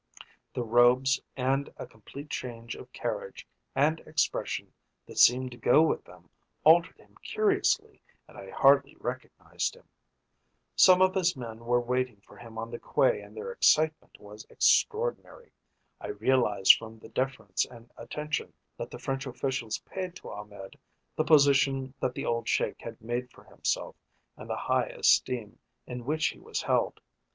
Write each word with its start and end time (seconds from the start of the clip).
The 0.55 0.63
robes 0.63 1.21
and 1.37 1.71
a 1.77 1.85
complete 1.85 2.31
change 2.31 2.73
of 2.73 2.91
carriage 2.91 3.47
and 3.75 3.99
expression 3.99 4.73
that 5.05 5.19
seemed 5.19 5.51
to 5.51 5.57
go 5.57 5.83
with 5.83 6.03
them 6.05 6.27
altered 6.63 6.97
him 6.97 7.15
curiously 7.21 8.01
and 8.27 8.35
I 8.35 8.49
hardly 8.49 8.95
recognised 8.95 9.75
him. 9.75 9.87
Some 10.75 11.03
of 11.03 11.13
his 11.13 11.37
men 11.37 11.59
were 11.65 11.79
waiting 11.79 12.19
for 12.21 12.35
him 12.35 12.57
on 12.57 12.71
the 12.71 12.79
quay 12.79 13.21
and 13.21 13.37
their 13.37 13.51
excitement 13.51 14.19
was 14.19 14.43
extraordinary. 14.49 15.51
I 15.99 16.07
realised 16.07 16.77
from 16.77 16.97
the 16.97 17.09
deference 17.09 17.65
and 17.65 17.91
attention 17.95 18.53
that 18.77 18.89
the 18.89 18.97
French 18.97 19.27
officials 19.27 19.77
paid 19.85 20.15
to 20.15 20.31
Ahmed 20.31 20.79
the 21.15 21.23
position 21.25 21.93
that 21.99 22.15
the 22.15 22.25
old 22.25 22.49
Sheik 22.49 22.81
had 22.81 22.99
made 23.03 23.29
for 23.31 23.43
himself 23.43 23.95
and 24.35 24.49
the 24.49 24.57
high 24.57 24.87
esteem 24.87 25.59
in 25.85 26.05
which 26.05 26.25
he 26.29 26.39
was 26.39 26.63
held. 26.63 26.99